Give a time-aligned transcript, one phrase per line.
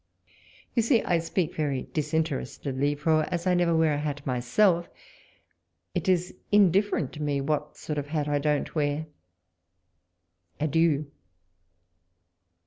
[0.73, 4.89] You see I speak very disinterestedly; for, as I never wear a hat myself,
[5.93, 9.05] it is indifferent to me what sort of hat I don't wear.
[10.59, 11.05] Adieu